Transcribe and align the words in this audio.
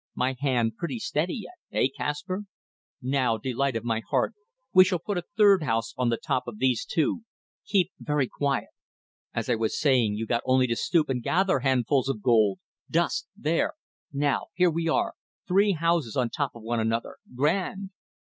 My 0.15 0.33
hand 0.39 0.77
pretty 0.77 0.97
steady 0.97 1.35
yet! 1.43 1.53
Hey, 1.69 1.87
Kaspar?... 1.87 2.45
Now, 3.03 3.37
delight 3.37 3.75
of 3.75 3.83
my 3.83 4.01
heart, 4.09 4.33
we 4.73 4.83
shall 4.83 4.97
put 4.97 5.19
a 5.19 5.25
third 5.37 5.61
house 5.61 5.93
on 5.95 6.09
the 6.09 6.17
top 6.17 6.47
of 6.47 6.57
these 6.57 6.85
two... 6.85 7.21
keep 7.67 7.91
very 7.99 8.27
quiet.... 8.27 8.69
As 9.35 9.47
I 9.47 9.53
was 9.53 9.79
saying, 9.79 10.15
you 10.15 10.25
got 10.25 10.41
only 10.43 10.65
to 10.65 10.75
stoop 10.75 11.07
and 11.07 11.21
gather 11.21 11.59
handfuls 11.59 12.09
of 12.09 12.23
gold... 12.23 12.57
dust... 12.89 13.27
there. 13.37 13.73
Now 14.11 14.47
here 14.55 14.71
we 14.71 14.89
are. 14.89 15.13
Three 15.47 15.73
houses 15.73 16.15
on 16.17 16.31
top 16.31 16.55
of 16.55 16.63
one 16.63 16.79
another. 16.79 17.17
Grand!" 17.35 17.91